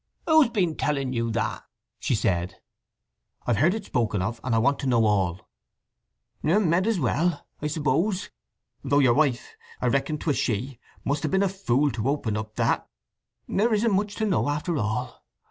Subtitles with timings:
[0.25, 1.61] "Who's been telling you that?"
[1.99, 2.55] she said.
[3.45, 5.47] "I have heard it spoken of, and want to know all."
[6.41, 8.31] "You med so well, I s'pose;
[8.83, 12.89] though your wife—I reckon 'twas she—must have been a fool to open up that!
[13.47, 15.23] There isn't much to know after all.